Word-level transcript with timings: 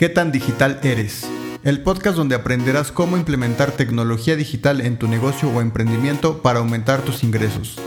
¿Qué 0.00 0.08
tan 0.08 0.30
digital 0.30 0.78
eres? 0.84 1.26
El 1.64 1.82
podcast 1.82 2.16
donde 2.16 2.36
aprenderás 2.36 2.92
cómo 2.92 3.16
implementar 3.16 3.72
tecnología 3.72 4.36
digital 4.36 4.80
en 4.80 4.96
tu 4.96 5.08
negocio 5.08 5.48
o 5.48 5.60
emprendimiento 5.60 6.40
para 6.40 6.60
aumentar 6.60 7.02
tus 7.02 7.24
ingresos. 7.24 7.80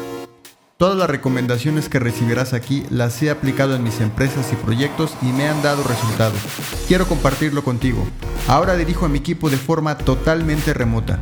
Todas 0.75 0.97
las 0.97 1.09
recomendaciones 1.09 1.87
que 1.87 1.99
recibirás 1.99 2.51
aquí 2.51 2.83
las 2.89 3.23
he 3.23 3.29
aplicado 3.29 3.77
en 3.77 3.83
mis 3.83 4.01
empresas 4.01 4.51
y 4.51 4.57
proyectos 4.57 5.13
y 5.21 5.27
me 5.27 5.47
han 5.47 5.63
dado 5.63 5.83
resultados. 5.83 6.37
Quiero 6.85 7.07
compartirlo 7.07 7.63
contigo. 7.63 8.05
Ahora 8.49 8.75
dirijo 8.75 9.05
a 9.05 9.09
mi 9.09 9.19
equipo 9.19 9.49
de 9.49 9.55
forma 9.55 9.97
totalmente 9.97 10.73
remota. 10.73 11.17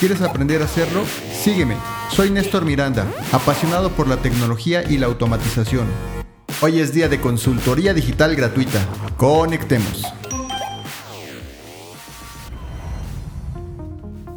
¿Quieres 0.00 0.22
aprender 0.22 0.60
a 0.60 0.64
hacerlo? 0.64 1.04
Sígueme. 1.40 1.76
Soy 2.10 2.30
Néstor 2.30 2.64
Miranda, 2.64 3.06
apasionado 3.30 3.90
por 3.90 4.08
la 4.08 4.16
tecnología 4.16 4.82
y 4.82 4.98
la 4.98 5.06
automatización. 5.06 5.86
Hoy 6.60 6.80
es 6.80 6.92
día 6.92 7.08
de 7.08 7.20
consultoría 7.20 7.94
digital 7.94 8.34
gratuita. 8.34 8.84
Conectemos. 9.16 10.04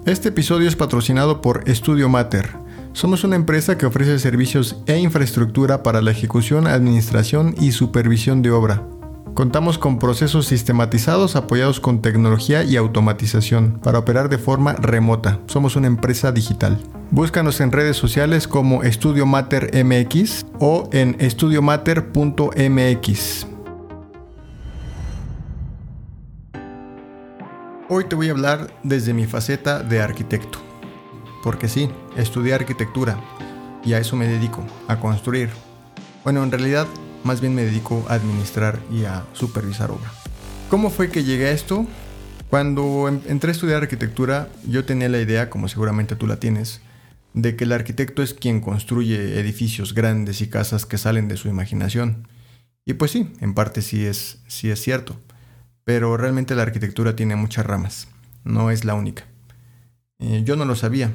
Este 0.05 0.30
episodio 0.30 0.68
es 0.68 0.76
patrocinado 0.76 1.41
por 1.41 1.68
Studio 1.68 2.09
Matter. 2.09 2.52
Somos 2.94 3.23
una 3.23 3.36
empresa 3.36 3.76
que 3.76 3.88
ofrece 3.88 4.20
servicios 4.20 4.84
e 4.86 5.00
infraestructura 5.00 5.82
para 5.82 6.04
la 6.04 6.12
ejecución, 6.12 6.68
administración 6.68 7.55
y 7.59 7.72
supervisión 7.72 8.44
de 8.44 8.52
obra. 8.52 8.84
Contamos 9.34 9.80
con 9.80 9.98
procesos 9.98 10.46
sistematizados 10.46 11.36
apoyados 11.36 11.80
con 11.80 12.04
tecnología 12.04 12.63
y 12.63 12.76
automatización 12.76 13.80
para 13.82 13.98
operar 13.98 14.30
de 14.30 14.38
forma 14.38 14.73
remota. 14.73 15.40
Somos 15.48 15.76
una 15.76 15.88
empresa 15.88 16.32
digital. 16.32 16.77
Búscanos 17.10 17.60
en 17.60 17.72
redes 17.72 17.98
sociales 17.98 18.48
como 18.48 18.84
Studio 18.84 19.26
Matter 19.26 19.72
MX 19.84 20.46
o 20.60 20.88
en 20.91 21.16
estudiomatter.mx. 21.18 23.55
Hoy 27.88 28.05
te 28.05 28.16
voy 28.16 28.30
a 28.30 28.32
hablar 28.32 28.76
desde 28.82 29.14
mi 29.14 29.28
faceta 29.28 29.84
de 29.84 30.02
arquitecto. 30.02 30.60
Porque 31.44 31.70
sí, 31.70 31.88
estudié 32.18 32.55
arquitectura 32.55 33.24
y 33.86 33.94
a 33.94 34.00
eso 34.00 34.16
me 34.16 34.27
dedico, 34.27 34.66
a 34.88 35.00
construir. 35.00 35.50
Bueno, 36.24 36.44
en 36.44 36.50
realidad 36.50 36.88
más 37.24 37.42
bien 37.42 37.54
me 37.54 37.64
dedico 37.64 38.04
a 38.10 38.16
administrar 38.16 38.80
y 38.92 39.05
a 39.05 39.24
supervisar 39.34 39.92
obra. 39.92 40.12
¿Cómo 40.68 40.90
fue 40.90 41.12
que 41.12 41.24
llegué 41.24 41.46
a 41.46 41.52
esto? 41.52 41.86
Cuando 42.50 43.08
entré 43.08 43.50
a 43.50 43.52
estudiar 43.52 43.84
arquitectura, 43.84 44.49
yo 44.68 44.84
tenía 44.84 45.08
la 45.08 45.22
idea, 45.22 45.52
como 45.52 45.68
seguramente 45.68 46.16
tú 46.16 46.26
la 46.26 46.38
tienes, 46.38 46.82
de 47.36 47.55
que 47.55 47.66
el 47.66 47.72
arquitecto 47.72 48.24
es 48.24 48.34
quien 48.34 48.62
construye 48.62 49.40
edificios 49.40 49.94
grandes 49.94 50.42
y 50.42 50.49
casas 50.49 50.88
que 50.88 50.98
salen 50.98 51.27
de 51.27 51.38
su 51.38 51.49
imaginación. 51.49 52.27
Y 52.84 52.94
pues 52.94 53.12
sí, 53.12 53.32
en 53.42 53.54
parte 53.54 53.84
sí 53.84 54.08
es, 54.08 54.40
sí 54.48 54.72
es 54.72 54.82
cierto 54.82 55.20
pero 55.86 56.18
realmente 56.18 56.55
la 56.55 56.64
arquitectura 56.64 57.16
tiene 57.16 57.38
muchas 57.38 57.66
ramas, 57.66 58.10
no 58.44 58.70
es 58.72 58.84
la 58.84 58.96
única. 58.96 59.24
Eh, 60.20 60.42
yo 60.44 60.58
no 60.58 60.66
lo 60.66 60.76
sabía, 60.76 61.12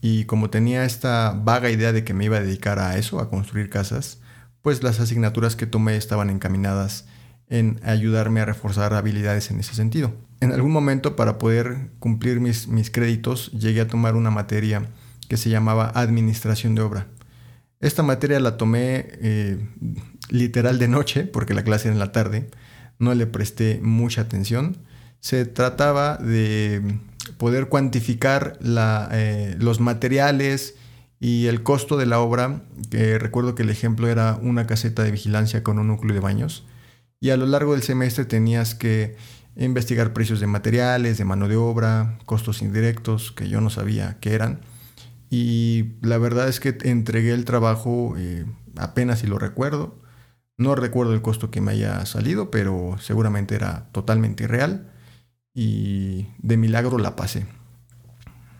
y 0.00 0.24
como 0.24 0.50
tenía 0.50 0.84
esta 0.84 1.32
vaga 1.32 1.70
idea 1.70 1.92
de 1.92 2.04
que 2.04 2.14
me 2.14 2.24
iba 2.24 2.36
a 2.36 2.42
dedicar 2.42 2.78
a 2.78 2.96
eso, 2.96 3.20
a 3.20 3.28
construir 3.28 3.68
casas, 3.68 4.20
pues 4.62 4.82
las 4.82 5.00
asignaturas 5.00 5.56
que 5.56 5.66
tomé 5.66 5.96
estaban 5.96 6.30
encaminadas 6.30 7.06
en 7.48 7.80
ayudarme 7.84 8.40
a 8.40 8.44
reforzar 8.44 8.94
habilidades 8.94 9.50
en 9.50 9.60
ese 9.60 9.74
sentido. 9.74 10.12
En 10.40 10.52
algún 10.52 10.72
momento, 10.72 11.16
para 11.16 11.38
poder 11.38 11.90
cumplir 11.98 12.40
mis, 12.40 12.68
mis 12.68 12.90
créditos, 12.90 13.52
llegué 13.52 13.80
a 13.80 13.88
tomar 13.88 14.16
una 14.16 14.30
materia 14.30 14.86
que 15.28 15.36
se 15.36 15.50
llamaba 15.50 15.90
Administración 15.94 16.74
de 16.74 16.82
Obra. 16.82 17.06
Esta 17.80 18.02
materia 18.02 18.40
la 18.40 18.56
tomé 18.56 19.06
eh, 19.20 19.58
literal 20.28 20.78
de 20.78 20.88
noche, 20.88 21.24
porque 21.24 21.54
la 21.54 21.62
clase 21.62 21.88
era 21.88 21.94
en 21.94 21.98
la 21.98 22.12
tarde, 22.12 22.48
no 22.98 23.14
le 23.14 23.26
presté 23.26 23.80
mucha 23.82 24.22
atención. 24.22 24.76
Se 25.20 25.44
trataba 25.44 26.16
de 26.16 26.98
poder 27.38 27.68
cuantificar 27.68 28.58
eh, 28.62 29.56
los 29.58 29.80
materiales 29.80 30.74
y 31.18 31.46
el 31.46 31.62
costo 31.62 31.96
de 31.96 32.06
la 32.06 32.20
obra, 32.20 32.62
que 32.90 33.18
recuerdo 33.18 33.54
que 33.54 33.62
el 33.62 33.70
ejemplo 33.70 34.08
era 34.08 34.38
una 34.40 34.66
caseta 34.66 35.02
de 35.02 35.10
vigilancia 35.10 35.62
con 35.62 35.78
un 35.78 35.88
núcleo 35.88 36.14
de 36.14 36.20
baños, 36.20 36.66
y 37.20 37.30
a 37.30 37.36
lo 37.36 37.46
largo 37.46 37.72
del 37.72 37.82
semestre 37.82 38.26
tenías 38.26 38.74
que 38.74 39.16
investigar 39.56 40.12
precios 40.12 40.40
de 40.40 40.46
materiales, 40.46 41.16
de 41.16 41.24
mano 41.24 41.48
de 41.48 41.56
obra, 41.56 42.18
costos 42.26 42.60
indirectos, 42.60 43.32
que 43.32 43.48
yo 43.48 43.62
no 43.62 43.70
sabía 43.70 44.18
qué 44.20 44.34
eran, 44.34 44.60
y 45.30 45.94
la 46.02 46.18
verdad 46.18 46.48
es 46.48 46.60
que 46.60 46.76
entregué 46.82 47.32
el 47.32 47.46
trabajo 47.46 48.14
eh, 48.18 48.44
apenas 48.76 49.20
si 49.20 49.26
lo 49.26 49.38
recuerdo, 49.38 49.98
no 50.58 50.74
recuerdo 50.74 51.12
el 51.12 51.22
costo 51.22 51.50
que 51.50 51.60
me 51.60 51.72
haya 51.72 52.04
salido, 52.06 52.50
pero 52.50 52.96
seguramente 53.00 53.54
era 53.54 53.88
totalmente 53.92 54.44
irreal 54.44 54.90
y 55.54 56.28
de 56.38 56.56
milagro 56.56 56.98
la 56.98 57.16
pasé. 57.16 57.46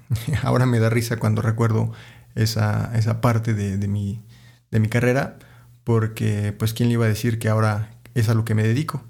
Ahora 0.42 0.66
me 0.66 0.78
da 0.78 0.90
risa 0.90 1.18
cuando 1.18 1.42
recuerdo 1.42 1.92
esa, 2.34 2.92
esa 2.96 3.20
parte 3.20 3.54
de, 3.54 3.88
mi, 3.88 4.22
de 4.70 4.80
mi 4.80 4.88
carrera, 4.88 5.38
porque 5.84 6.52
pues 6.52 6.74
quién 6.74 6.88
le 6.88 6.94
iba 6.94 7.06
a 7.06 7.08
decir 7.08 7.38
que 7.38 7.48
ahora 7.48 7.90
es 8.14 8.28
a 8.28 8.34
lo 8.34 8.44
que 8.44 8.54
me 8.54 8.62
dedico 8.62 9.02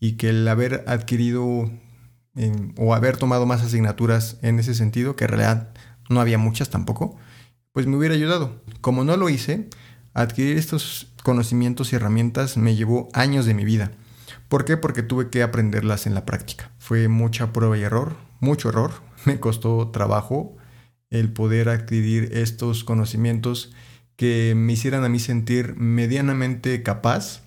y 0.00 0.12
que 0.12 0.28
el 0.30 0.46
haber 0.46 0.84
adquirido 0.86 1.70
em, 2.34 2.74
o 2.76 2.94
haber 2.94 3.16
tomado 3.16 3.46
más 3.46 3.62
asignaturas 3.62 4.36
en 4.42 4.58
ese 4.58 4.74
sentido, 4.74 5.16
que 5.16 5.24
en 5.24 5.30
realidad 5.30 5.68
no 6.10 6.20
había 6.20 6.38
muchas 6.38 6.68
tampoco, 6.68 7.16
pues 7.72 7.86
me 7.86 7.96
hubiera 7.96 8.14
ayudado. 8.14 8.62
Como 8.80 9.04
no 9.04 9.16
lo 9.16 9.28
hice, 9.28 9.68
adquirir 10.16 10.56
estos 10.56 11.12
conocimientos 11.22 11.92
y 11.92 11.96
herramientas 11.96 12.56
me 12.56 12.74
llevó 12.74 13.08
años 13.12 13.44
de 13.46 13.54
mi 13.54 13.64
vida. 13.64 13.92
¿Por 14.48 14.64
qué? 14.64 14.76
Porque 14.76 15.02
tuve 15.02 15.28
que 15.28 15.42
aprenderlas 15.42 16.06
en 16.06 16.14
la 16.14 16.24
práctica. 16.24 16.70
Fue 16.78 17.08
mucha 17.08 17.52
prueba 17.52 17.76
y 17.76 17.82
error, 17.82 18.16
mucho 18.40 18.70
error. 18.70 18.92
Me 19.24 19.40
costó 19.40 19.88
trabajo 19.88 20.56
el 21.10 21.32
poder 21.32 21.68
adquirir 21.68 22.30
estos 22.32 22.82
conocimientos 22.82 23.72
que 24.16 24.54
me 24.56 24.72
hicieran 24.72 25.04
a 25.04 25.08
mí 25.08 25.18
sentir 25.18 25.76
medianamente 25.76 26.82
capaz 26.82 27.42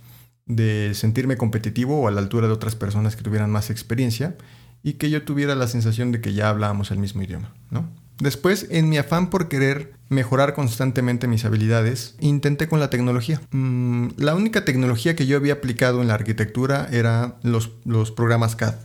de 0.46 0.94
sentirme 0.94 1.36
competitivo 1.36 2.00
o 2.00 2.08
a 2.08 2.12
la 2.12 2.22
altura 2.22 2.48
de 2.48 2.54
otras 2.54 2.76
personas 2.76 3.16
que 3.16 3.24
tuvieran 3.24 3.50
más 3.50 3.70
experiencia 3.70 4.38
y 4.84 4.94
que 4.94 5.10
yo 5.10 5.24
tuviera 5.24 5.56
la 5.56 5.68
sensación 5.68 6.12
de 6.12 6.22
que 6.22 6.34
ya 6.34 6.50
hablábamos 6.50 6.92
el 6.92 7.00
mismo 7.00 7.24
idioma, 7.24 7.54
¿no? 7.70 7.90
Después, 8.20 8.68
en 8.70 8.90
mi 8.90 8.98
afán 8.98 9.30
por 9.30 9.48
querer 9.48 9.94
mejorar 10.10 10.54
constantemente 10.54 11.28
mis 11.28 11.46
habilidades, 11.46 12.16
intenté 12.20 12.68
con 12.68 12.82
la 12.82 12.90
tecnología. 12.90 13.42
Mm, 13.52 14.10
la 14.18 14.36
única 14.36 14.66
tecnología 14.66 15.16
que 15.16 15.26
yo 15.26 15.38
había 15.38 15.54
aplicado 15.54 16.02
en 16.02 16.10
la 16.10 16.16
arquitectura 16.16 16.90
era 16.92 17.38
los, 17.44 17.70
programas 18.12 18.58
CAD, 18.58 18.76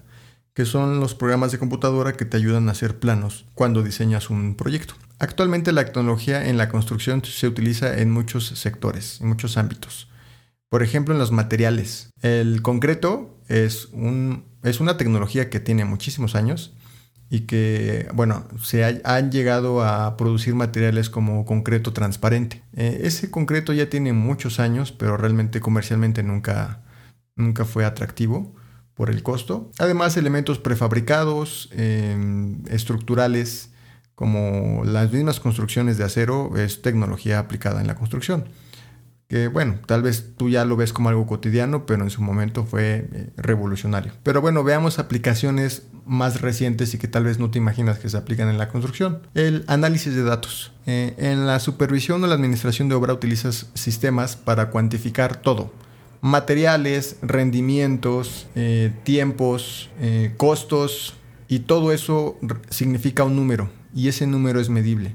que 0.54 0.64
son 0.64 1.00
los 1.00 1.16
programas 1.16 1.50
de 1.50 1.58
computadora 1.58 2.12
que 2.12 2.24
te 2.24 2.36
ayudan 2.36 2.68
a 2.68 2.72
hacer 2.72 3.00
planos 3.00 3.46
cuando 3.54 3.82
diseñas 3.82 4.30
un 4.30 4.54
proyecto. 4.54 4.94
Actualmente 5.18 5.72
la 5.72 5.84
tecnología 5.84 6.48
en 6.48 6.56
la 6.56 6.68
construcción 6.68 7.24
se 7.24 7.48
utiliza 7.48 7.98
en 7.98 8.12
muchos 8.12 8.46
sectores, 8.46 9.20
en 9.20 9.28
muchos 9.28 9.56
ámbitos. 9.56 10.08
Por 10.68 10.82
ejemplo, 10.82 11.14
en 11.14 11.20
los 11.20 11.32
materiales. 11.32 12.10
El 12.22 12.62
concreto 12.62 13.36
es 13.48 13.88
una 13.92 14.96
tecnología 14.96 15.50
que 15.50 15.60
tiene 15.60 15.84
muchísimos 15.84 16.36
años 16.36 16.74
y 17.34 17.40
que, 17.40 18.08
bueno, 18.14 18.44
se 18.62 19.02
han 19.02 19.32
llegado 19.32 19.82
a 19.82 20.16
producir 20.16 20.54
materiales 20.54 21.10
como 21.10 21.44
concreto 21.44 21.92
transparente. 21.92 22.62
Eh, 22.76 23.00
ese 23.02 23.28
concreto 23.28 23.72
ya 23.72 23.90
tiene 23.90 24.12
muchos 24.12 24.60
años, 24.60 24.92
pero 24.92 25.16
realmente 25.16 25.58
comercialmente 25.58 26.22
nunca, 26.22 26.84
nunca 27.34 27.64
fue 27.64 27.84
atractivo 27.84 28.54
por 28.94 29.10
el 29.10 29.24
costo. 29.24 29.72
Además, 29.80 30.16
elementos 30.16 30.60
prefabricados, 30.60 31.70
em, 31.72 32.62
estructurales, 32.68 33.70
como 34.14 34.84
las 34.84 35.10
mismas 35.10 35.40
construcciones 35.40 35.98
de 35.98 36.04
acero, 36.04 36.56
es 36.56 36.82
tecnología 36.82 37.40
aplicada 37.40 37.80
en 37.80 37.88
la 37.88 37.96
construcción 37.96 38.44
que 39.28 39.48
bueno, 39.48 39.78
tal 39.86 40.02
vez 40.02 40.32
tú 40.36 40.50
ya 40.50 40.64
lo 40.64 40.76
ves 40.76 40.92
como 40.92 41.08
algo 41.08 41.26
cotidiano, 41.26 41.86
pero 41.86 42.02
en 42.02 42.10
su 42.10 42.22
momento 42.22 42.64
fue 42.64 43.08
eh, 43.12 43.30
revolucionario. 43.36 44.12
Pero 44.22 44.40
bueno, 44.40 44.62
veamos 44.64 44.98
aplicaciones 44.98 45.84
más 46.04 46.42
recientes 46.42 46.92
y 46.92 46.98
que 46.98 47.08
tal 47.08 47.24
vez 47.24 47.38
no 47.38 47.50
te 47.50 47.58
imaginas 47.58 47.98
que 47.98 48.10
se 48.10 48.16
aplican 48.18 48.48
en 48.48 48.58
la 48.58 48.68
construcción. 48.68 49.20
El 49.34 49.64
análisis 49.66 50.14
de 50.14 50.22
datos. 50.22 50.72
Eh, 50.86 51.14
en 51.16 51.46
la 51.46 51.58
supervisión 51.60 52.22
o 52.22 52.26
la 52.26 52.34
administración 52.34 52.90
de 52.90 52.94
obra 52.94 53.14
utilizas 53.14 53.70
sistemas 53.72 54.36
para 54.36 54.70
cuantificar 54.70 55.36
todo. 55.36 55.72
Materiales, 56.20 57.16
rendimientos, 57.22 58.46
eh, 58.54 58.92
tiempos, 59.04 59.90
costos 60.38 61.14
y 61.48 61.60
todo 61.60 61.92
eso 61.92 62.38
significa 62.70 63.24
un 63.24 63.36
número 63.36 63.70
y 63.94 64.08
ese 64.08 64.26
número 64.26 64.60
es 64.60 64.70
medible. 64.70 65.14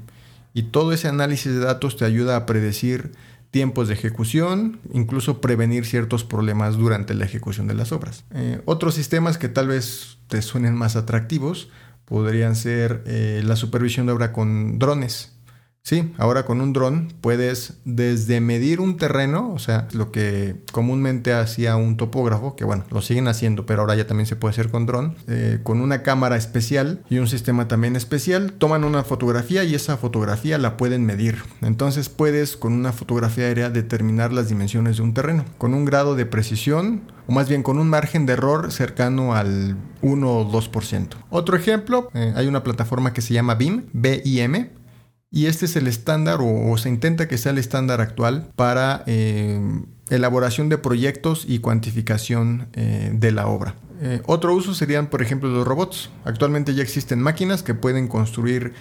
Y 0.54 0.64
todo 0.64 0.92
ese 0.92 1.08
análisis 1.08 1.52
de 1.52 1.60
datos 1.60 1.96
te 1.96 2.04
ayuda 2.04 2.36
a 2.36 2.46
predecir 2.46 3.12
tiempos 3.50 3.88
de 3.88 3.94
ejecución, 3.94 4.80
incluso 4.92 5.40
prevenir 5.40 5.84
ciertos 5.84 6.24
problemas 6.24 6.76
durante 6.76 7.14
la 7.14 7.24
ejecución 7.24 7.66
de 7.66 7.74
las 7.74 7.92
obras. 7.92 8.24
Eh, 8.32 8.60
otros 8.64 8.94
sistemas 8.94 9.38
que 9.38 9.48
tal 9.48 9.68
vez 9.68 10.18
te 10.28 10.40
suenen 10.42 10.74
más 10.74 10.96
atractivos 10.96 11.68
podrían 12.04 12.56
ser 12.56 13.02
eh, 13.06 13.42
la 13.44 13.56
supervisión 13.56 14.06
de 14.06 14.12
obra 14.12 14.32
con 14.32 14.78
drones. 14.78 15.32
Sí, 15.82 16.12
ahora 16.18 16.44
con 16.44 16.60
un 16.60 16.72
dron 16.72 17.12
puedes 17.20 17.78
desde 17.84 18.40
medir 18.40 18.80
un 18.80 18.96
terreno, 18.96 19.52
o 19.52 19.58
sea, 19.58 19.88
lo 19.92 20.12
que 20.12 20.56
comúnmente 20.72 21.32
hacía 21.32 21.76
un 21.76 21.96
topógrafo, 21.96 22.54
que 22.54 22.64
bueno, 22.64 22.84
lo 22.90 23.00
siguen 23.00 23.28
haciendo, 23.28 23.66
pero 23.66 23.80
ahora 23.80 23.94
ya 23.94 24.06
también 24.06 24.26
se 24.26 24.36
puede 24.36 24.52
hacer 24.52 24.70
con 24.70 24.86
dron, 24.86 25.16
eh, 25.26 25.58
con 25.62 25.80
una 25.80 26.02
cámara 26.02 26.36
especial 26.36 27.02
y 27.08 27.18
un 27.18 27.26
sistema 27.26 27.66
también 27.66 27.96
especial, 27.96 28.52
toman 28.52 28.84
una 28.84 29.04
fotografía 29.04 29.64
y 29.64 29.74
esa 29.74 29.96
fotografía 29.96 30.58
la 30.58 30.76
pueden 30.76 31.06
medir. 31.06 31.38
Entonces 31.62 32.08
puedes 32.08 32.56
con 32.56 32.74
una 32.74 32.92
fotografía 32.92 33.46
aérea 33.46 33.70
determinar 33.70 34.32
las 34.32 34.48
dimensiones 34.48 34.98
de 34.98 35.02
un 35.02 35.14
terreno, 35.14 35.44
con 35.58 35.74
un 35.74 35.86
grado 35.86 36.14
de 36.14 36.26
precisión 36.26 37.10
o 37.26 37.32
más 37.32 37.48
bien 37.48 37.62
con 37.62 37.78
un 37.78 37.88
margen 37.88 38.26
de 38.26 38.34
error 38.34 38.70
cercano 38.70 39.34
al 39.34 39.76
1 40.02 40.30
o 40.30 40.50
2%. 40.50 41.08
Otro 41.30 41.56
ejemplo, 41.56 42.10
eh, 42.12 42.32
hay 42.36 42.46
una 42.46 42.62
plataforma 42.62 43.12
que 43.12 43.22
se 43.22 43.34
llama 43.34 43.54
BIM, 43.54 43.84
B-I-M, 43.92 44.70
y 45.32 45.46
este 45.46 45.66
es 45.66 45.76
el 45.76 45.86
estándar 45.86 46.40
o, 46.42 46.76
se 46.76 46.88
intenta 46.88 47.28
que 47.28 47.38
sea 47.38 47.52
el 47.52 47.58
estándar 47.58 48.00
actual 48.00 48.50
para 48.56 49.04
eh, 49.06 49.60
elaboración 50.08 50.68
de 50.68 50.78
proyectos 50.78 51.44
y 51.46 51.60
cuantificación 51.60 52.68
eh, 52.72 53.12
de 53.14 53.30
la 53.30 53.46
obra. 53.46 53.76
Eh, 54.02 54.22
otro 54.26 54.54
uso 54.54 54.74
serían, 54.74 55.08
por 55.08 55.22
ejemplo, 55.22 55.48
los 55.48 55.66
robots. 55.66 56.10
Actualmente 56.24 56.74
ya 56.74 56.82
existen 56.82 57.22
máquinas 57.22 57.62
que 57.62 57.74
pueden 57.74 58.08
construir 58.08 58.72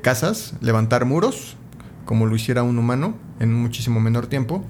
casas, 0.00 0.54
levantar 0.62 1.04
muros, 1.04 1.58
como 2.06 2.24
lo 2.24 2.34
hiciera 2.34 2.62
un 2.62 2.78
humano 2.78 3.14
en 3.40 3.52
muchísimo 3.52 4.00
menor 4.00 4.26
tiempo. 4.26 4.64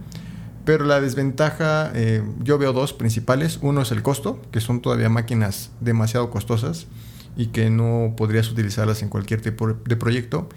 Pero 0.65 0.85
la 0.85 1.01
desventaja, 1.01 1.93
yo 2.43 2.59
veo 2.59 2.73
dos 2.73 2.93
principales. 2.93 3.61
Uno 3.63 3.83
es 3.83 3.93
el 3.93 4.03
costo, 4.03 4.43
que 4.51 4.61
son 4.61 4.83
todavía 4.83 5.09
máquinas 5.09 5.71
demasiado 5.81 6.29
costosas 6.31 6.89
y 7.37 7.47
que 7.47 7.71
no 7.71 8.15
podrías 8.17 8.51
utilizarlas 8.51 9.01
en 9.03 9.09
cualquier 9.09 9.41
tipo 9.43 9.75
de 9.75 9.95
proyecto. 9.95 10.49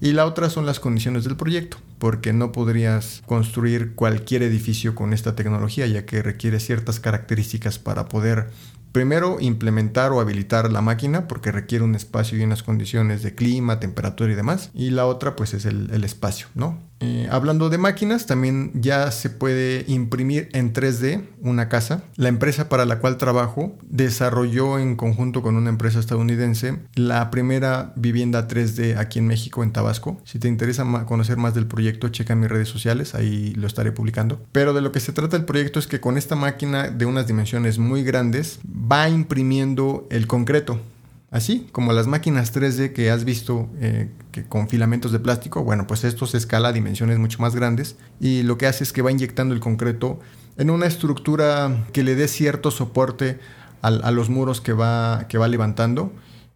Y 0.00 0.12
la 0.12 0.26
otra 0.26 0.50
son 0.50 0.66
las 0.66 0.80
condiciones 0.80 1.24
del 1.24 1.36
proyecto, 1.36 1.78
porque 1.98 2.32
no 2.32 2.52
podrías 2.52 3.22
construir 3.26 3.94
cualquier 3.94 4.42
edificio 4.42 4.94
con 4.94 5.12
esta 5.12 5.34
tecnología, 5.34 5.86
ya 5.86 6.04
que 6.04 6.22
requiere 6.22 6.60
ciertas 6.60 7.00
características 7.00 7.78
para 7.78 8.06
poder 8.06 8.50
primero 8.92 9.36
implementar 9.40 10.12
o 10.12 10.20
habilitar 10.20 10.72
la 10.72 10.80
máquina, 10.80 11.28
porque 11.28 11.52
requiere 11.52 11.84
un 11.84 11.94
espacio 11.94 12.38
y 12.38 12.42
unas 12.42 12.62
condiciones 12.62 13.22
de 13.22 13.34
clima, 13.34 13.78
temperatura 13.78 14.32
y 14.32 14.36
demás. 14.36 14.70
Y 14.74 14.90
la 14.90 15.06
otra 15.06 15.36
pues 15.36 15.54
es 15.54 15.66
el, 15.66 16.04
espacio, 16.04 16.46
¿no? 16.54 16.78
Eh, 17.00 17.28
hablando 17.30 17.68
de 17.68 17.78
máquinas, 17.78 18.26
también 18.26 18.70
ya 18.74 19.10
se 19.10 19.30
puede 19.30 19.84
imprimir 19.86 20.48
en 20.52 20.72
3D 20.72 21.24
una 21.40 21.68
casa. 21.68 22.04
La 22.16 22.28
empresa 22.28 22.68
para 22.68 22.86
la 22.86 22.98
cual 22.98 23.18
trabajo 23.18 23.76
desarrolló 23.82 24.78
en 24.78 24.96
conjunto 24.96 25.42
con 25.42 25.56
una 25.56 25.70
empresa 25.70 25.98
estadounidense 25.98 26.78
la 26.94 27.30
primera 27.30 27.92
vivienda 27.96 28.48
3D 28.48 28.96
aquí 28.96 29.18
en 29.18 29.26
México, 29.26 29.62
en 29.62 29.72
Tabasco. 29.72 30.20
Si 30.24 30.38
te 30.38 30.48
interesa 30.48 30.84
conocer 31.06 31.36
más 31.36 31.54
del 31.54 31.66
proyecto, 31.66 32.08
checa 32.08 32.34
mis 32.34 32.48
redes 32.48 32.68
sociales, 32.68 33.14
ahí 33.14 33.52
lo 33.54 33.66
estaré 33.66 33.92
publicando. 33.92 34.40
Pero 34.52 34.72
de 34.72 34.80
lo 34.80 34.92
que 34.92 35.00
se 35.00 35.12
trata 35.12 35.36
el 35.36 35.44
proyecto 35.44 35.78
es 35.78 35.86
que 35.86 36.00
con 36.00 36.16
esta 36.16 36.36
máquina 36.36 36.88
de 36.88 37.06
unas 37.06 37.26
dimensiones 37.26 37.78
muy 37.78 38.02
grandes 38.02 38.58
va 38.64 39.08
imprimiendo 39.08 40.06
el 40.10 40.26
concreto 40.26 40.80
Así 41.36 41.68
como 41.70 41.92
las 41.92 42.06
máquinas 42.06 42.54
3D 42.54 42.94
que 42.94 43.10
has 43.10 43.26
visto 43.26 43.68
eh, 43.78 44.08
que 44.32 44.44
con 44.44 44.70
filamentos 44.70 45.12
de 45.12 45.18
plástico, 45.18 45.62
bueno, 45.62 45.86
pues 45.86 46.02
esto 46.04 46.24
se 46.24 46.38
escala 46.38 46.68
a 46.68 46.72
dimensiones 46.72 47.18
mucho 47.18 47.42
más 47.42 47.54
grandes 47.54 47.96
y 48.18 48.42
lo 48.42 48.56
que 48.56 48.66
hace 48.66 48.84
es 48.84 48.94
que 48.94 49.02
va 49.02 49.10
inyectando 49.10 49.52
el 49.52 49.60
concreto 49.60 50.18
en 50.56 50.70
una 50.70 50.86
estructura 50.86 51.84
que 51.92 52.04
le 52.04 52.14
dé 52.14 52.26
cierto 52.28 52.70
soporte 52.70 53.38
a, 53.82 54.10
los 54.12 54.30
muros 54.30 54.62
que 54.62 54.72
va, 54.72 55.26
que 55.28 55.36
va 55.36 55.46
levantando 55.46 56.10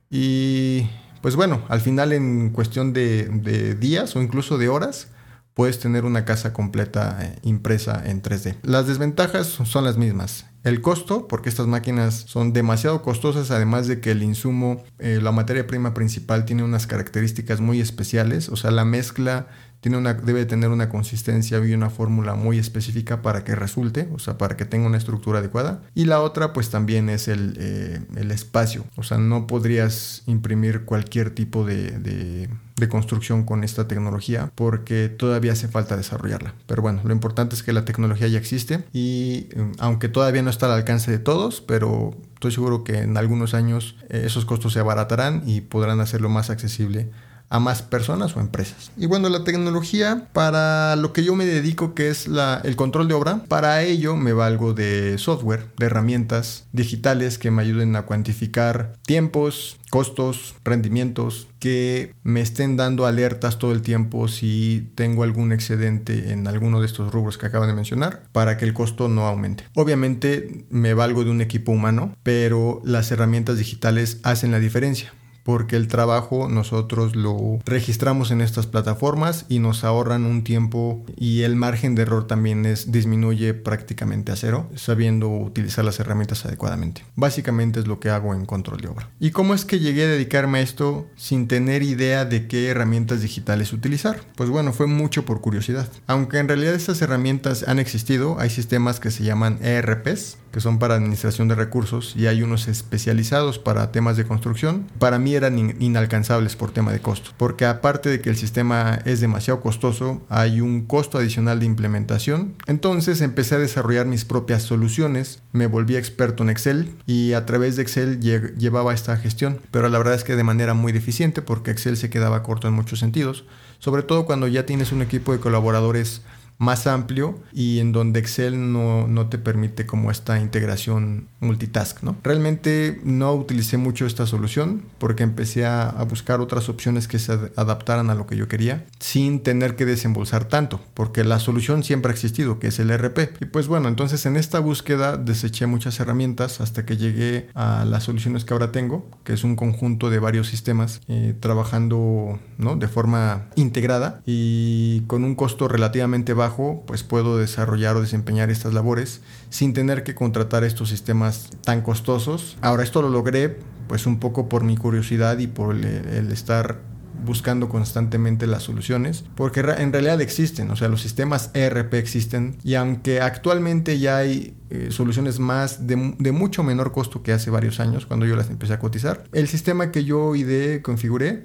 y 0.08 0.88
pues 1.20 1.36
bueno, 1.36 1.62
al 1.68 1.82
final 1.82 2.14
en 2.14 2.48
cuestión 2.48 2.94
de, 2.94 3.76
días 3.78 4.16
o 4.16 4.22
incluso 4.22 4.56
de 4.56 4.70
horas, 4.70 5.08
puedes 5.52 5.78
tener 5.78 6.06
una 6.06 6.24
casa 6.24 6.54
completa 6.54 7.18
eh, 7.20 7.38
impresa 7.42 8.02
en 8.06 8.22
3D. 8.22 8.56
Las 8.62 8.86
desventajas 8.86 9.46
son 9.46 9.84
las 9.84 9.98
mismas. 9.98 10.46
El 10.62 10.82
costo, 10.82 11.26
porque 11.26 11.48
estas 11.48 11.66
máquinas 11.66 12.24
son 12.26 12.52
demasiado 12.52 13.02
costosas, 13.02 13.50
además 13.50 13.86
de 13.86 14.00
que 14.00 14.10
el 14.10 14.22
insumo, 14.22 14.82
eh, 14.98 15.18
la 15.22 15.32
materia 15.32 15.66
prima 15.66 15.94
principal 15.94 16.44
tiene 16.44 16.62
unas 16.62 16.86
características 16.86 17.60
muy 17.60 17.80
especiales, 17.80 18.48
o 18.50 18.56
sea, 18.56 18.70
la 18.70 18.84
mezcla 18.84 19.46
tiene 19.80 19.96
una, 19.96 20.14
debe 20.14 20.44
tener 20.44 20.70
una 20.70 20.88
consistencia 20.88 21.58
y 21.64 21.72
una 21.72 21.90
fórmula 21.90 22.34
muy 22.34 22.58
específica 22.58 23.22
para 23.22 23.44
que 23.44 23.54
resulte, 23.54 24.08
o 24.12 24.18
sea, 24.18 24.36
para 24.36 24.56
que 24.56 24.66
tenga 24.66 24.86
una 24.86 24.98
estructura 24.98 25.38
adecuada. 25.38 25.82
Y 25.94 26.04
la 26.04 26.20
otra, 26.20 26.52
pues 26.52 26.70
también 26.70 27.08
es 27.08 27.28
el, 27.28 27.56
eh, 27.58 28.00
espacio, 28.30 28.84
o 28.96 29.02
sea, 29.02 29.18
no 29.18 29.46
podrías 29.46 30.22
imprimir 30.26 30.84
cualquier 30.84 31.30
tipo 31.30 31.64
de, 31.64 31.98
de, 31.98 32.48
construcción 32.88 33.44
con 33.44 33.62
esta 33.62 33.86
tecnología 33.86 34.50
porque 34.54 35.10
todavía 35.10 35.52
hace 35.52 35.68
falta 35.68 35.98
desarrollarla. 35.98 36.54
Pero 36.66 36.80
bueno, 36.80 37.02
lo 37.04 37.12
importante 37.12 37.54
es 37.54 37.62
que 37.62 37.74
la 37.74 37.84
tecnología 37.84 38.26
ya 38.26 38.38
existe 38.38 38.84
y 38.90 39.48
eh, 39.50 39.72
aunque 39.78 40.08
todavía 40.08 40.40
no 40.40 40.48
está 40.50 40.66
al 40.66 40.72
alcance 40.72 41.10
de 41.10 41.18
todos, 41.18 41.60
pero 41.60 42.16
estoy 42.34 42.52
seguro 42.52 42.84
que 42.84 42.98
en 42.98 43.16
algunos 43.16 43.54
años 43.54 43.96
eh, 44.08 44.22
esos 44.24 44.44
costos 44.44 44.72
se 44.72 44.80
abaratarán 44.80 45.42
y 45.46 45.60
podrán 45.62 46.00
hacerlo 46.00 46.28
más 46.28 46.50
accesible 46.50 47.10
a 47.50 47.58
más 47.58 47.82
personas 47.82 48.36
o 48.36 48.40
empresas. 48.40 48.92
Y 48.96 49.06
bueno, 49.06 49.28
la 49.28 49.44
tecnología 49.44 50.28
para 50.32 50.96
lo 50.96 51.12
que 51.12 51.24
yo 51.24 51.34
me 51.34 51.44
dedico, 51.44 51.94
que 51.94 52.08
es 52.08 52.28
el 52.62 52.76
control 52.76 53.08
de 53.08 53.14
obra, 53.14 53.44
para 53.48 53.82
ello 53.82 54.16
me 54.16 54.32
valgo 54.32 54.72
de 54.72 55.18
software, 55.18 55.66
de 55.76 55.86
herramientas 55.86 56.66
digitales 56.72 57.38
que 57.38 57.50
me 57.50 57.62
ayuden 57.62 57.96
a 57.96 58.02
cuantificar 58.02 58.94
tiempos, 59.04 59.78
costos, 59.90 60.54
rendimientos, 60.64 61.48
que 61.58 62.14
me 62.22 62.40
estén 62.40 62.76
dando 62.76 63.04
alertas 63.04 63.58
todo 63.58 63.72
el 63.72 63.82
tiempo 63.82 64.28
si 64.28 64.92
tengo 64.94 65.24
algún 65.24 65.52
excedente 65.52 66.30
en 66.32 66.46
alguno 66.46 66.80
de 66.80 66.86
estos 66.86 67.12
rubros 67.12 67.36
que 67.36 67.46
acabo 67.46 67.66
de 67.66 67.74
mencionar, 67.74 68.22
para 68.30 68.56
que 68.56 68.64
el 68.64 68.72
costo 68.72 69.08
no 69.08 69.26
aumente. 69.26 69.64
Obviamente 69.74 70.66
me 70.70 70.94
valgo 70.94 71.24
de 71.24 71.30
un 71.30 71.40
equipo 71.40 71.72
humano, 71.72 72.16
pero 72.22 72.80
las 72.84 73.10
herramientas 73.10 73.58
digitales 73.58 74.20
hacen 74.22 74.52
la 74.52 74.60
diferencia 74.60 75.12
porque 75.42 75.76
el 75.76 75.88
trabajo 75.88 76.48
nosotros 76.48 77.16
lo 77.16 77.58
registramos 77.64 78.30
en 78.30 78.40
estas 78.40 78.66
plataformas 78.66 79.46
y 79.48 79.58
nos 79.58 79.84
ahorran 79.84 80.24
un 80.24 80.44
tiempo 80.44 81.04
y 81.16 81.42
el 81.42 81.56
margen 81.56 81.94
de 81.94 82.02
error 82.02 82.26
también 82.26 82.66
es 82.66 82.92
disminuye 82.92 83.54
prácticamente 83.54 84.32
a 84.32 84.36
cero 84.36 84.68
sabiendo 84.74 85.28
utilizar 85.28 85.84
las 85.84 86.00
herramientas 86.00 86.44
adecuadamente. 86.44 87.04
Básicamente 87.16 87.80
es 87.80 87.86
lo 87.86 88.00
que 88.00 88.10
hago 88.10 88.34
en 88.34 88.46
control 88.46 88.80
de 88.80 88.88
obra. 88.88 89.10
¿Y 89.18 89.30
cómo 89.30 89.54
es 89.54 89.64
que 89.64 89.78
llegué 89.78 90.04
a 90.04 90.08
dedicarme 90.08 90.58
a 90.58 90.62
esto 90.62 91.06
sin 91.16 91.48
tener 91.48 91.82
idea 91.82 92.24
de 92.24 92.46
qué 92.46 92.68
herramientas 92.68 93.22
digitales 93.22 93.72
utilizar? 93.72 94.20
Pues 94.36 94.50
bueno, 94.50 94.72
fue 94.72 94.86
mucho 94.86 95.24
por 95.24 95.40
curiosidad. 95.40 95.88
Aunque 96.06 96.38
en 96.38 96.48
realidad 96.48 96.74
estas 96.74 97.02
herramientas 97.02 97.64
han 97.66 97.78
existido, 97.78 98.38
hay 98.38 98.50
sistemas 98.50 99.00
que 99.00 99.10
se 99.10 99.24
llaman 99.24 99.58
ERPs, 99.62 100.36
que 100.50 100.60
son 100.60 100.78
para 100.78 100.94
administración 100.94 101.48
de 101.48 101.54
recursos, 101.54 102.14
y 102.16 102.26
hay 102.26 102.42
unos 102.42 102.68
especializados 102.68 103.58
para 103.58 103.92
temas 103.92 104.16
de 104.16 104.24
construcción. 104.24 104.86
Para 104.98 105.18
mí 105.18 105.34
eran 105.34 105.58
inalcanzables 105.80 106.56
por 106.56 106.72
tema 106.72 106.92
de 106.92 107.00
costo, 107.00 107.30
porque 107.36 107.66
aparte 107.66 108.08
de 108.08 108.20
que 108.20 108.30
el 108.30 108.36
sistema 108.36 108.98
es 109.04 109.20
demasiado 109.20 109.60
costoso, 109.60 110.22
hay 110.28 110.60
un 110.60 110.82
costo 110.86 111.18
adicional 111.18 111.60
de 111.60 111.66
implementación. 111.66 112.54
Entonces 112.66 113.20
empecé 113.20 113.56
a 113.56 113.58
desarrollar 113.58 114.06
mis 114.06 114.24
propias 114.24 114.62
soluciones, 114.62 115.42
me 115.52 115.66
volví 115.66 115.96
experto 115.96 116.42
en 116.42 116.50
Excel 116.50 116.94
y 117.06 117.32
a 117.32 117.46
través 117.46 117.76
de 117.76 117.82
Excel 117.82 118.20
llevaba 118.20 118.94
esta 118.94 119.16
gestión, 119.16 119.58
pero 119.70 119.88
la 119.88 119.98
verdad 119.98 120.14
es 120.14 120.24
que 120.24 120.36
de 120.36 120.44
manera 120.44 120.74
muy 120.74 120.92
deficiente 120.92 121.42
porque 121.42 121.70
Excel 121.70 121.96
se 121.96 122.10
quedaba 122.10 122.42
corto 122.42 122.68
en 122.68 122.74
muchos 122.74 122.98
sentidos, 122.98 123.44
sobre 123.78 124.02
todo 124.02 124.26
cuando 124.26 124.46
ya 124.46 124.66
tienes 124.66 124.92
un 124.92 125.02
equipo 125.02 125.32
de 125.32 125.40
colaboradores 125.40 126.22
más 126.60 126.86
amplio 126.86 127.40
y 127.52 127.78
en 127.78 127.90
donde 127.90 128.20
Excel 128.20 128.72
no, 128.72 129.08
no, 129.08 129.28
te 129.28 129.38
permite 129.38 129.86
como 129.86 130.10
esta 130.10 130.38
integración 130.38 131.28
multitask, 131.40 132.02
¿no? 132.02 132.16
Realmente 132.22 133.00
no 133.02 133.32
utilicé 133.32 133.78
mucho 133.78 134.04
esta 134.04 134.26
solución 134.26 134.82
porque 134.98 135.22
empecé 135.22 135.64
a, 135.64 135.88
a, 135.88 136.04
buscar 136.04 136.40
otras 136.40 136.68
opciones 136.68 137.08
que 137.08 137.18
se 137.18 137.32
adaptaran 137.56 138.10
a 138.10 138.14
lo 138.14 138.26
que 138.26 138.36
yo 138.36 138.46
quería 138.46 138.84
sin 138.98 139.40
tener 139.42 139.74
que 139.74 139.86
desembolsar 139.86 140.44
tanto, 140.44 140.82
porque 140.92 141.24
la 141.24 141.38
solución 141.38 141.82
siempre 141.82 142.10
ha 142.10 142.14
existido, 142.14 142.58
que 142.58 142.68
es 142.68 142.78
el 142.78 142.90
RP. 142.96 143.40
Y 143.40 143.46
pues 143.46 143.66
bueno, 143.66 143.88
entonces 143.88 144.26
en 144.26 144.36
esta 144.36 144.60
búsqueda 144.60 145.16
deseché 145.16 145.64
muchas 145.66 145.98
herramientas 145.98 146.60
hasta 146.60 146.84
que 146.84 146.98
llegué 146.98 147.48
a 147.54 147.86
las 147.86 148.04
soluciones 148.04 148.44
que 148.44 148.52
ahora 148.52 148.70
tengo, 148.70 149.08
que 149.24 149.32
es 149.32 149.44
un 149.44 149.56
conjunto 149.56 150.10
de 150.10 150.18
varios 150.18 150.48
sistemas 150.48 151.00
eh, 151.08 151.34
trabajando 151.40 152.38
¿no? 152.58 152.76
de 152.76 152.86
forma 152.86 153.46
integrada 153.56 154.20
y 154.26 155.00
con 155.06 155.24
un 155.24 155.34
costo 155.34 155.66
relativamente 155.66 156.34
bajo 156.34 156.49
pues 156.86 157.02
puedo 157.02 157.38
desarrollar 157.38 157.96
o 157.96 158.00
desempeñar 158.00 158.50
estas 158.50 158.74
labores 158.74 159.20
sin 159.48 159.72
tener 159.72 160.04
que 160.04 160.14
contratar 160.14 160.64
estos 160.64 160.88
sistemas 160.88 161.50
tan 161.64 161.82
costosos. 161.82 162.56
Ahora 162.60 162.82
esto 162.82 163.02
lo 163.02 163.08
logré 163.08 163.58
pues 163.88 164.06
un 164.06 164.20
poco 164.20 164.48
por 164.48 164.62
mi 164.62 164.76
curiosidad 164.76 165.38
y 165.38 165.48
por 165.48 165.74
el, 165.74 166.30
estar 166.30 166.78
buscando 167.24 167.68
constantemente 167.68 168.46
las 168.46 168.62
soluciones, 168.62 169.24
porque 169.34 169.60
en 169.60 169.92
realidad 169.92 170.20
existen, 170.20 170.70
o 170.70 170.76
sea, 170.76 170.88
los 170.88 171.02
sistemas 171.02 171.50
ERP 171.54 171.94
existen 171.94 172.56
y 172.62 172.74
aunque 172.74 173.20
actualmente 173.20 173.98
ya 173.98 174.18
hay 174.18 174.54
eh, 174.70 174.88
soluciones 174.90 175.38
más 175.38 175.86
de, 175.86 175.96
mucho 175.96 176.62
menor 176.62 176.92
costo 176.92 177.22
que 177.22 177.32
hace 177.32 177.50
varios 177.50 177.80
años 177.80 178.06
cuando 178.06 178.26
yo 178.26 178.36
las 178.36 178.48
empecé 178.48 178.74
a 178.74 178.78
cotizar, 178.78 179.24
el 179.32 179.48
sistema 179.48 179.90
que 179.90 180.04
yo 180.04 180.36
ideé, 180.36 180.82
configuré, 180.82 181.42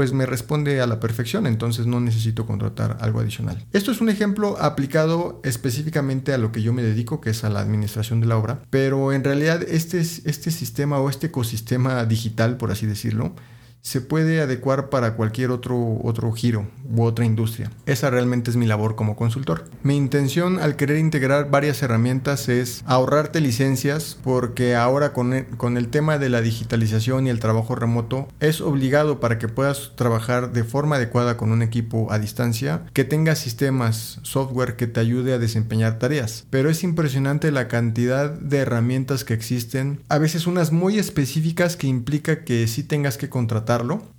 pues 0.00 0.14
me 0.14 0.24
responde 0.24 0.80
a 0.80 0.86
la 0.86 0.98
perfección, 0.98 1.46
entonces 1.46 1.84
no 1.84 2.00
necesito 2.00 2.46
contratar 2.46 2.96
algo 3.02 3.20
adicional. 3.20 3.66
Esto 3.74 3.92
es 3.92 4.00
un 4.00 4.08
ejemplo 4.08 4.56
aplicado 4.58 5.42
específicamente 5.44 6.32
a 6.32 6.38
lo 6.38 6.52
que 6.52 6.62
yo 6.62 6.72
me 6.72 6.82
dedico, 6.82 7.20
que 7.20 7.28
es 7.28 7.44
a 7.44 7.50
la 7.50 7.60
administración 7.60 8.22
de 8.22 8.26
la 8.26 8.38
obra, 8.38 8.62
pero 8.70 9.12
en 9.12 9.22
realidad 9.22 9.62
este, 9.62 10.00
este 10.00 10.50
sistema 10.52 10.98
o 11.00 11.10
este 11.10 11.26
ecosistema 11.26 12.02
digital, 12.06 12.56
por 12.56 12.70
así 12.70 12.86
decirlo, 12.86 13.34
se 13.82 14.00
puede 14.00 14.40
adecuar 14.40 14.90
para 14.90 15.14
cualquier 15.14 15.50
otro, 15.50 15.98
otro 16.02 16.32
giro 16.32 16.66
u 16.94 17.02
otra 17.02 17.24
industria. 17.24 17.70
Esa 17.86 18.10
realmente 18.10 18.50
es 18.50 18.56
mi 18.56 18.66
labor 18.66 18.96
como 18.96 19.16
consultor. 19.16 19.64
Mi 19.82 19.96
intención 19.96 20.58
al 20.58 20.76
querer 20.76 20.98
integrar 20.98 21.50
varias 21.50 21.82
herramientas 21.82 22.48
es 22.48 22.82
ahorrarte 22.86 23.40
licencias 23.40 24.18
porque 24.22 24.74
ahora 24.74 25.12
con 25.12 25.32
el, 25.32 25.46
con 25.56 25.76
el 25.76 25.88
tema 25.88 26.18
de 26.18 26.28
la 26.28 26.42
digitalización 26.42 27.26
y 27.26 27.30
el 27.30 27.40
trabajo 27.40 27.74
remoto 27.74 28.28
es 28.40 28.60
obligado 28.60 29.20
para 29.20 29.38
que 29.38 29.48
puedas 29.48 29.92
trabajar 29.96 30.52
de 30.52 30.64
forma 30.64 30.96
adecuada 30.96 31.36
con 31.36 31.52
un 31.52 31.62
equipo 31.62 32.12
a 32.12 32.18
distancia 32.18 32.82
que 32.92 33.04
tenga 33.04 33.34
sistemas, 33.34 34.18
software 34.22 34.76
que 34.76 34.86
te 34.86 35.00
ayude 35.00 35.32
a 35.32 35.38
desempeñar 35.38 35.98
tareas. 35.98 36.46
Pero 36.50 36.70
es 36.70 36.82
impresionante 36.82 37.50
la 37.52 37.68
cantidad 37.68 38.30
de 38.30 38.58
herramientas 38.58 39.24
que 39.24 39.34
existen, 39.34 40.00
a 40.08 40.18
veces 40.18 40.46
unas 40.46 40.72
muy 40.72 40.98
específicas 40.98 41.76
que 41.76 41.86
implica 41.86 42.44
que 42.44 42.66
sí 42.66 42.82
tengas 42.82 43.16
que 43.16 43.28
contratar 43.28 43.69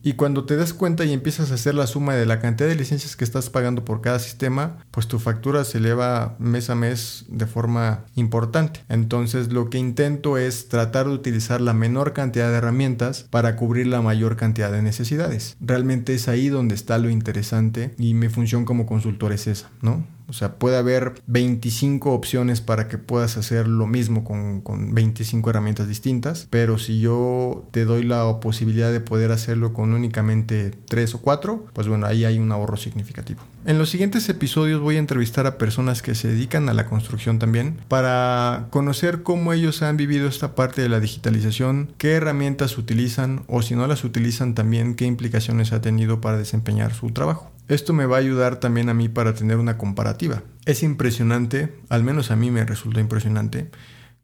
y 0.01 0.13
cuando 0.13 0.46
te 0.46 0.55
das 0.55 0.74
cuenta 0.74 1.03
y 1.03 1.12
empiezas 1.12 1.51
a 1.51 1.55
hacer 1.55 1.75
la 1.75 1.86
suma 1.86 2.15
de 2.15 2.25
la 2.25 2.39
cantidad 2.39 2.70
de 2.70 2.75
licencias 2.75 3.17
que 3.17 3.25
estás 3.25 3.50
pagando 3.50 3.84
por 3.84 4.00
cada 4.00 4.20
sistema, 4.20 4.77
pues 4.91 5.08
tu 5.08 5.20
factura 5.20 5.65
se 5.65 5.79
eleva 5.79 6.36
mes 6.39 6.70
a 6.70 6.75
mes 6.75 7.25
de 7.27 7.46
forma 7.46 8.05
importante. 8.15 8.81
Entonces 8.88 9.51
lo 9.51 9.70
que 9.70 9.77
intento 9.77 10.38
es 10.38 10.70
tratar 10.70 11.08
de 11.08 11.13
utilizar 11.13 11.60
la 11.60 11.74
menor 11.74 12.13
cantidad 12.13 12.50
de 12.50 12.58
herramientas 12.58 13.27
para 13.29 13.58
cubrir 13.58 13.88
la 13.88 14.01
mayor 14.01 14.38
cantidad 14.38 14.72
de 14.72 14.81
necesidades. 14.81 15.58
Realmente 15.60 16.13
es 16.13 16.29
ahí 16.29 16.48
donde 16.48 16.75
está 16.75 16.98
lo 16.98 17.10
interesante 17.10 17.93
y 17.98 18.13
mi 18.13 18.29
función 18.29 18.63
como 18.63 18.86
consultor 18.86 19.34
es 19.34 19.48
esa, 19.48 19.70
¿no? 19.81 20.05
O 20.31 20.33
sea, 20.33 20.55
puede 20.55 20.77
haber 20.77 21.21
25 21.27 22.13
opciones 22.13 22.61
para 22.61 22.88
que 22.88 22.97
puedas 22.97 23.35
hacer 23.35 23.67
lo 23.67 23.85
mismo 23.85 24.23
con, 24.23 24.61
con 24.61 24.93
25 24.93 25.50
herramientas 25.50 25.89
distintas, 25.89 26.47
pero 26.50 26.77
si 26.77 27.01
yo 27.01 27.67
te 27.71 27.83
doy 27.83 28.03
la 28.03 28.39
posibilidad 28.39 28.93
de 28.93 29.01
poder 29.01 29.33
hacerlo 29.33 29.73
con 29.73 29.93
únicamente 29.93 30.71
3 30.88 31.15
o 31.15 31.21
4, 31.21 31.65
pues 31.73 31.89
bueno, 31.89 32.05
ahí 32.05 32.23
hay 32.23 32.39
un 32.39 32.50
ahorro 32.50 32.77
significativo. 32.77 33.41
En 33.63 33.77
los 33.77 33.91
siguientes 33.91 34.27
episodios 34.27 34.81
voy 34.81 34.95
a 34.95 34.99
entrevistar 34.99 35.45
a 35.45 35.59
personas 35.59 36.01
que 36.01 36.15
se 36.15 36.29
dedican 36.29 36.67
a 36.67 36.73
la 36.73 36.87
construcción 36.87 37.37
también 37.37 37.77
para 37.87 38.65
conocer 38.71 39.21
cómo 39.21 39.53
ellos 39.53 39.83
han 39.83 39.97
vivido 39.97 40.27
esta 40.27 40.55
parte 40.55 40.81
de 40.81 40.89
la 40.89 40.99
digitalización, 40.99 41.93
qué 41.99 42.13
herramientas 42.13 42.79
utilizan 42.79 43.43
o 43.47 43.61
si 43.61 43.75
no 43.75 43.85
las 43.85 44.03
utilizan 44.03 44.55
también 44.55 44.95
qué 44.95 45.05
implicaciones 45.05 45.73
ha 45.73 45.81
tenido 45.81 46.21
para 46.21 46.39
desempeñar 46.39 46.95
su 46.95 47.11
trabajo. 47.11 47.51
Esto 47.67 47.93
me 47.93 48.07
va 48.07 48.15
a 48.15 48.19
ayudar 48.19 48.55
también 48.59 48.89
a 48.89 48.95
mí 48.95 49.09
para 49.09 49.35
tener 49.35 49.57
una 49.57 49.77
comparativa. 49.77 50.41
Es 50.65 50.81
impresionante, 50.81 51.75
al 51.89 52.03
menos 52.03 52.31
a 52.31 52.35
mí 52.35 52.49
me 52.49 52.65
resultó 52.65 52.99
impresionante, 52.99 53.69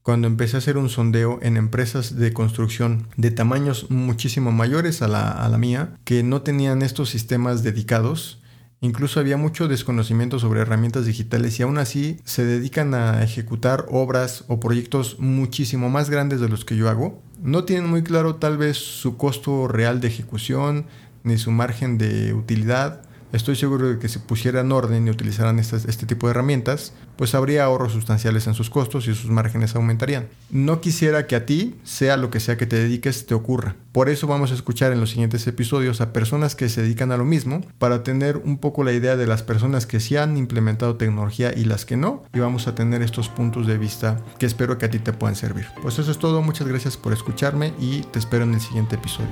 cuando 0.01 0.27
empecé 0.27 0.58
a 0.58 0.60
hacer 0.60 0.77
un 0.77 0.89
sondeo 0.89 1.38
en 1.44 1.58
empresas 1.58 2.15
de 2.15 2.34
construcción 2.34 3.08
de 3.17 3.29
tamaños 3.29 3.91
muchísimo 3.91 4.51
mayores 4.51 5.03
a 5.03 5.08
la, 5.08 5.29
a 5.29 5.48
la 5.48 5.60
mía, 5.60 5.91
que 6.06 6.24
no 6.24 6.41
tenían 6.41 6.82
estos 6.82 7.10
sistemas 7.10 7.62
dedicados. 7.62 8.41
Incluso 8.80 9.20
había 9.20 9.38
mucho 9.38 9.68
desconocimiento 9.68 10.38
sobre 10.38 10.62
herramientas 10.62 11.06
digitales 11.06 11.60
y 11.60 11.64
aún 11.64 11.80
así 11.80 12.20
se 12.26 12.46
dedican 12.46 12.94
a 12.94 13.24
ejecutar 13.24 13.86
obras 13.90 14.44
o 14.48 14.60
proyectos 14.60 15.18
muchísimo 15.20 15.90
más 15.90 16.12
grandes 16.12 16.40
de 16.42 16.50
los 16.50 16.64
que 16.64 16.78
yo 16.78 16.88
hago. 16.88 17.22
No 17.42 17.64
tienen 17.64 17.90
muy 17.90 18.04
claro 18.04 18.36
tal 18.36 18.58
vez 18.58 18.78
su 18.78 19.18
costo 19.18 19.68
real 19.68 20.00
de 20.00 20.10
ejecución 20.10 20.86
ni 21.24 21.38
su 21.38 21.52
margen 21.52 21.98
de 21.98 22.34
utilidad 22.34 23.07
estoy 23.32 23.56
seguro 23.56 23.90
de 23.90 24.00
que 24.00 24.10
si 24.10 24.20
pusieran 24.20 24.72
orden 24.72 25.08
y 25.08 25.10
utilizaran 25.10 25.60
este 25.60 26.06
tipo 26.06 26.28
de 26.28 26.32
herramientas, 26.32 26.94
pues 27.16 27.36
habría 27.36 27.66
ahorros 27.66 27.94
sustanciales 27.94 28.48
en 28.48 28.54
sus 28.54 28.70
costos 28.70 29.08
y 29.08 29.16
sus 29.16 29.30
márgenes 29.30 29.76
aumentarían. 29.76 30.28
No 30.50 30.82
quisiera 30.82 31.28
que 31.28 31.36
a 31.36 31.46
ti, 31.46 31.76
sea 31.84 32.18
lo 32.18 32.30
que 32.30 32.40
sea 32.40 32.58
que 32.58 32.66
te 32.66 32.78
dediques, 32.78 33.26
te 33.26 33.34
ocurra. 33.34 33.76
Por 33.92 34.10
eso 34.10 34.28
vamos 34.28 34.52
a 34.52 34.54
escuchar 34.54 34.92
en 34.92 35.00
los 35.00 35.10
siguientes 35.10 35.46
episodios 35.48 36.02
a 36.02 36.14
personas 36.14 36.56
que 36.56 36.70
se 36.70 36.84
dedican 36.84 37.12
a 37.12 37.18
lo 37.18 37.26
mismo 37.26 37.62
para 37.80 38.04
tener 38.04 38.38
un 38.38 38.60
poco 38.60 38.84
la 38.84 38.94
idea 38.94 39.18
de 39.18 39.28
las 39.28 39.44
personas 39.44 39.86
que 39.86 40.00
sí 40.00 40.16
han 40.16 40.38
implementado 40.38 40.96
tecnología 40.96 41.54
y 41.56 41.66
las 41.66 41.86
que 41.86 41.98
no. 41.98 42.24
Y 42.34 42.40
vamos 42.40 42.68
a 42.68 42.76
tener 42.76 43.02
estos 43.02 43.30
puntos 43.30 43.68
de 43.68 43.78
vista 43.78 44.20
que 44.38 44.46
espero 44.46 44.78
que 44.78 44.86
a 44.86 44.90
ti 44.90 45.00
te 45.00 45.14
puedan 45.14 45.36
servir. 45.36 45.66
Pues 45.82 45.98
eso 46.00 46.12
es 46.12 46.20
todo. 46.20 46.42
Muchas 46.42 46.68
gracias 46.68 46.98
por 46.98 47.14
escucharme 47.14 47.74
y 47.80 48.02
te 48.02 48.20
espero 48.20 48.44
en 48.44 48.54
el 48.54 48.62
siguiente 48.62 48.96
episodio. 48.96 49.28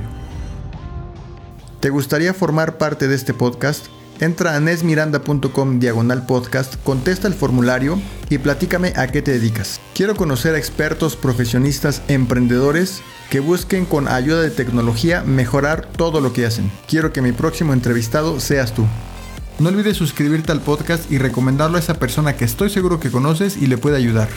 ¿Te 1.85 1.91
gustaría 1.91 2.33
formar 2.33 2.79
parte 2.79 3.07
de 3.07 3.13
este 3.13 3.35
podcast? 3.35 3.85
Entra 4.19 4.55
a 4.55 4.59
nesmiranda.com 4.59 5.79
diagonal 5.79 6.25
podcast, 6.25 6.77
contesta 6.83 7.27
el 7.27 7.35
formulario 7.35 8.01
y 8.27 8.39
platícame 8.39 8.93
a 8.95 9.05
qué 9.05 9.21
te 9.21 9.33
dedicas. 9.33 9.79
Quiero 9.93 10.15
conocer 10.15 10.55
a 10.55 10.57
expertos, 10.57 11.15
profesionistas, 11.15 12.01
emprendedores 12.07 13.03
que 13.29 13.39
busquen 13.39 13.85
con 13.85 14.07
ayuda 14.07 14.41
de 14.41 14.49
tecnología 14.49 15.21
mejorar 15.21 15.85
todo 15.85 16.21
lo 16.21 16.33
que 16.33 16.47
hacen. 16.47 16.71
Quiero 16.87 17.13
que 17.13 17.21
mi 17.21 17.33
próximo 17.33 17.71
entrevistado 17.71 18.39
seas 18.39 18.73
tú. 18.73 18.87
No 19.59 19.69
olvides 19.69 19.95
suscribirte 19.95 20.51
al 20.51 20.61
podcast 20.61 21.11
y 21.11 21.19
recomendarlo 21.19 21.77
a 21.77 21.81
esa 21.81 21.99
persona 21.99 22.35
que 22.35 22.45
estoy 22.45 22.71
seguro 22.71 22.99
que 22.99 23.11
conoces 23.11 23.57
y 23.57 23.67
le 23.67 23.77
puede 23.77 23.97
ayudar. 23.97 24.29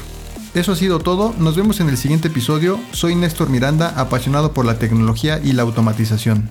Eso 0.53 0.73
ha 0.73 0.77
sido 0.77 0.99
todo, 0.99 1.35
nos 1.39 1.57
vemos 1.57 1.81
en 1.81 1.89
el 1.89 1.97
siguiente 1.97 2.29
episodio. 2.29 2.79
Soy 2.93 3.15
Néstor 3.15 3.49
Miranda, 3.49 3.95
apasionado 3.97 4.53
por 4.53 4.67
la 4.67 4.79
tecnología 4.79 5.41
y 5.43 5.53
la 5.53 5.63
automatización. 5.63 6.51